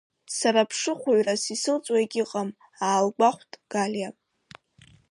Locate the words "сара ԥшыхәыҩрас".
0.37-1.43